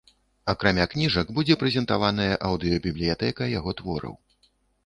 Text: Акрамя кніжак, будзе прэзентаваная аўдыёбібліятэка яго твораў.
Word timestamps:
Акрамя 0.53 0.85
кніжак, 0.93 1.27
будзе 1.39 1.57
прэзентаваная 1.63 2.33
аўдыёбібліятэка 2.49 3.43
яго 3.59 3.79
твораў. 3.83 4.19